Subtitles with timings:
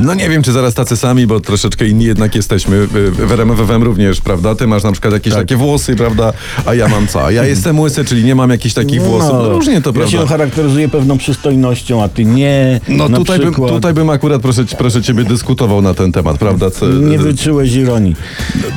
[0.00, 2.86] No nie wiem, czy zaraz tacy sami, bo troszeczkę inni jednak jesteśmy.
[3.12, 4.54] W RMFFM również, prawda?
[4.54, 5.42] Ty masz na przykład jakieś Tak.
[5.42, 6.32] takie włosy, prawda?
[6.66, 7.30] A ja mam co?
[7.30, 9.32] Ja jestem łysy, czyli nie mam jakichś takich włosów.
[9.32, 10.26] No, różnie to, ja się prawda?
[10.28, 12.80] charakteryzuję pewną przystojnością, a ty nie.
[12.88, 16.66] No tutaj bym, tutaj bym akurat, proszę, proszę ciebie, dyskutował na ten temat, prawda?
[17.02, 18.16] Nie wyczułeś ironii.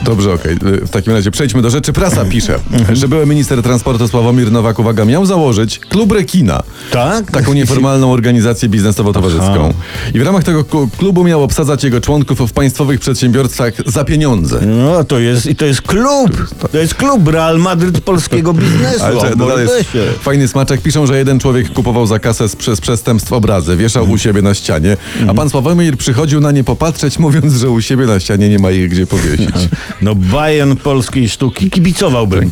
[0.06, 0.56] Dobrze, okej.
[0.62, 1.94] W takim razie przejdźmy do rzeczy.
[1.94, 2.96] Prasa pisze, Mhm.
[2.96, 6.64] że były minister transportu Sławomir Nowak, uwaga, miał założyć klub rekina.
[6.92, 7.32] Tak?
[7.32, 9.74] Taką nieformalną organizację biznesowo-towarzyską.
[10.14, 14.60] I w ramach tego ku- klubu miał obsadzać jego członków w państwowych przedsiębiorstwach za pieniądze.
[14.66, 16.48] No to jest, i to jest klub.
[16.72, 19.04] To jest klub Real Madryt polskiego biznesu.
[19.06, 19.86] Ale o, czekaj, to jest
[20.22, 20.82] fajny smaczek.
[20.82, 24.54] Piszą, że jeden człowiek kupował za kasę z- przez przestępstwo obrazy, wieszał u siebie na
[24.54, 28.60] ścianie, a pan Sławomir przychodził na nie popatrzeć, mówiąc, że u siebie na ścianie nie
[28.60, 29.56] ma ich gdzie powiesić.
[30.02, 31.70] No Bayern polskiej sztuki.
[31.70, 32.52] Kibicowałbym.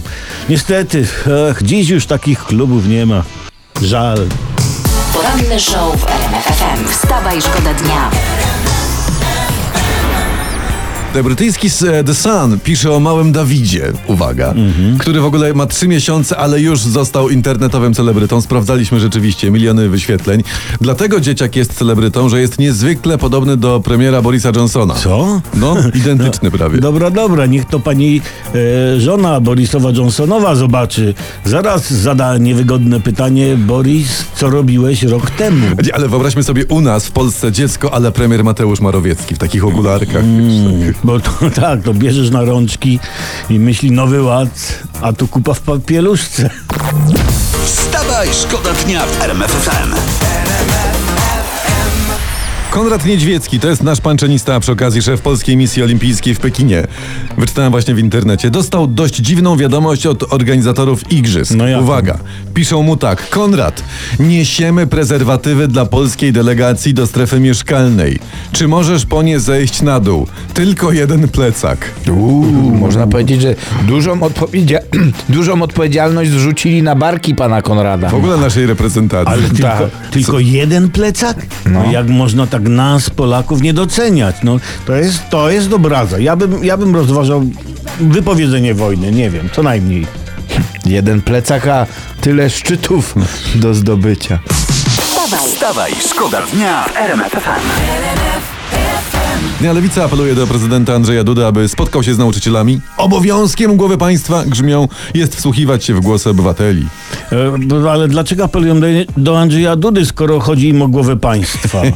[0.50, 1.08] Niestety,
[1.52, 3.24] ach, dziś już takich klubów nie ma.
[3.82, 4.18] Żal.
[5.14, 6.88] Poranny show w RMF FM.
[6.92, 8.12] Wstawaj, szkoda dnia.
[11.14, 14.54] Brytyjski e, The Sun pisze o małym Dawidzie, uwaga,
[15.00, 18.42] który w ogóle ma trzy miesiące, ale już został internetowym celebrytą.
[18.42, 20.44] Sprawdzaliśmy rzeczywiście miliony wyświetleń.
[20.82, 24.94] Dlatego dzieciak jest celebrytą, że jest niezwykle podobny do premiera Borisa Johnsona.
[24.94, 25.42] Co?
[25.54, 26.80] No, identyczny prawie.
[26.80, 28.22] Dobra, dobra, niech to pani
[28.96, 31.14] e, żona Borisowa Johnsonowa zobaczy.
[31.46, 35.66] Zaraz zada niewygodne pytanie, Boris, co robiłeś rok temu?
[35.94, 40.24] Ale wyobraźmy sobie u nas w Polsce dziecko, ale premier Mateusz Morawiecki w takich okularkach.
[41.04, 43.00] Bo to tak, to bierzesz na rączki
[43.50, 46.50] i myśli nowy ład, a tu kupa w papieluszce.
[47.66, 50.21] Wstawaj, szkoda dnia w RMF FM.
[52.72, 56.88] Konrad Niedźwiecki to jest nasz panczenista, a przy okazji szef Polskiej Misji Olimpijskiej w Pekinie.
[57.38, 58.50] Wyczytałem właśnie w internecie.
[58.50, 61.52] Dostał dość dziwną wiadomość od organizatorów igrzysk.
[61.56, 61.66] No?
[61.82, 62.18] Uwaga,
[62.54, 63.30] piszą mu tak.
[63.30, 63.84] Konrad,
[64.20, 68.20] niesiemy prezerwatywy dla polskiej delegacji do strefy mieszkalnej.
[68.52, 70.28] Czy możesz po nie zejść na dół?
[70.54, 71.92] Tylko jeden plecak.
[72.10, 73.56] Uuu, można powiedzieć, że
[73.88, 74.81] dużą, odpowiedzia-
[75.30, 78.10] dużą odpowiedzialność zrzucili na barki pana Konrada.
[78.10, 79.34] W ogóle naszej reprezentacji.
[79.34, 79.90] Ale tylko, Tak.
[80.12, 81.38] tylko jeden plecak?
[81.66, 81.92] No.
[81.92, 84.36] Jak można tak nas, Polaków, nie doceniać?
[84.44, 86.20] No, to jest, to jest obraza.
[86.20, 87.44] Ja bym, ja bym rozważał
[88.00, 90.08] wypowiedzenie wojny, nie wiem, co najmniej.
[90.86, 91.86] Jeden plecak, a
[92.22, 93.16] tyle szczytów
[93.56, 94.40] do zdobycia.
[95.02, 98.51] Wstawaj, Wstawaj, szkoda dnia w RMF FM.
[99.62, 102.82] Dnia Lewica apeluje do prezydenta Andrzeja Dudy, aby spotkał się z nauczycielami.
[102.98, 106.86] Obowiązkiem głowy państwa, grzmią, jest wsłuchiwać się w głosy obywateli.
[107.32, 111.82] E, bo- ale dlaczego apelują do, do Andrzeja Dudy, skoro chodzi im o głowę państwa?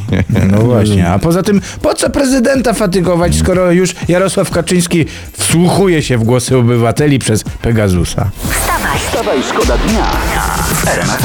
[0.52, 6.18] No właśnie, a poza tym po co prezydenta fatygować, skoro już Jarosław Kaczyński wsłuchuje się
[6.18, 8.30] w głosy obywateli przez Pegasusa?
[8.50, 8.98] wstawaj.
[8.98, 10.04] Wstawaj, szkoda dnia
[10.74, 11.20] w RMF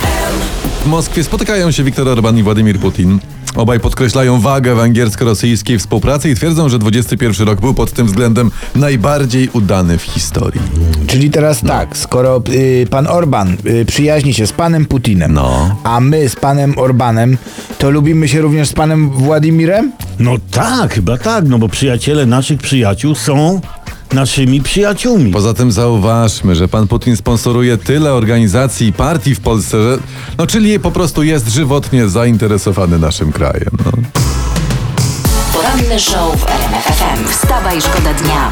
[0.00, 0.84] FM.
[0.84, 3.18] W Moskwie spotykają się Viktor Orban i Władimir Putin.
[3.54, 9.48] Obaj podkreślają wagę węgiersko-rosyjskiej współpracy i twierdzą, że 21 rok był pod tym względem najbardziej
[9.52, 10.60] udany w historii.
[11.06, 15.76] Czyli teraz tak, skoro y, pan Orban y, przyjaźni się z panem Putinem, No.
[15.84, 17.36] a my z panem Orbanem,
[17.78, 19.92] to lubimy się również z panem Władimirem?
[20.18, 23.60] No tak, chyba tak, no bo przyjaciele naszych przyjaciół są
[24.12, 25.32] naszymi przyjaciółmi.
[25.32, 29.98] Poza tym zauważmy, że pan Putin sponsoruje tyle organizacji i partii w Polsce, że
[30.38, 33.70] no czyli po prostu jest żywotnie zainteresowany naszym krajem.
[33.84, 33.92] No.
[35.52, 37.28] Poranny show w RMF FM.
[37.28, 38.50] Wstawaj, szkoda dnia.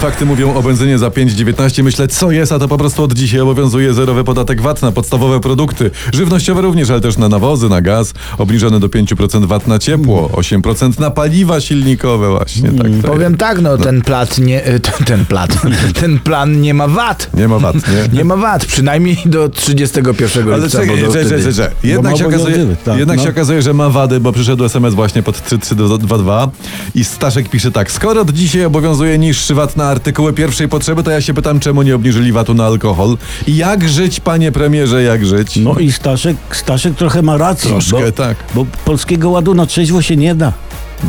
[0.00, 1.82] Fakty mówią o benzynie za 5,19.
[1.82, 5.40] Myślę, co jest, a to po prostu od dzisiaj obowiązuje zerowy podatek VAT na podstawowe
[5.40, 5.90] produkty.
[6.12, 8.14] Żywnościowe również, ale też na nawozy, na gaz.
[8.38, 12.72] Obniżony do 5% VAT na ciepło, 8% na paliwa silnikowe właśnie.
[12.72, 13.10] Tak, tak.
[13.10, 15.56] Powiem tak, no, ten plat nie, y, ten, ten plat,
[16.00, 17.30] ten plan nie ma VAT.
[17.34, 18.08] Nie ma VAT, nie?
[18.18, 20.78] Nie ma VAT, przynajmniej do 31 Ale lipca.
[20.80, 21.90] czekaj, bo do czekaj, wtedy- czekaj, czekaj.
[21.90, 23.24] Jednak, się okazuje, tak, jednak no.
[23.24, 26.50] się okazuje, że ma wady, bo przyszedł SMS właśnie pod 3322
[26.94, 27.92] i Staszek pisze tak.
[27.92, 31.82] Skoro od dzisiaj obowiązuje niższy VAT na artykuły pierwszej potrzeby, to ja się pytam, czemu
[31.82, 33.16] nie obniżyli VAT-u na alkohol?
[33.46, 35.56] I jak żyć, panie premierze, jak żyć?
[35.56, 37.70] No i Staszek, Staszek trochę ma rację.
[37.70, 38.36] Troszkę bo, tak.
[38.54, 40.52] Bo polskiego ładu na trzeźwo się nie da.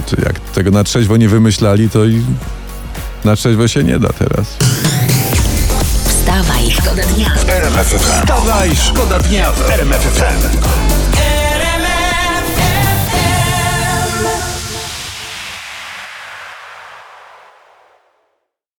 [0.05, 2.21] Czy jak tego na trzeźwo nie wymyślali, to i
[3.25, 4.57] na trzeźwo się nie da teraz.
[6.05, 7.31] Wstawaj, szkoda dnia.
[7.47, 7.99] RMF FM.
[7.99, 10.86] Wstawaj, szkoda dnia w RMF FM.